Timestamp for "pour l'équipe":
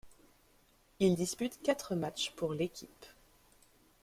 2.35-3.05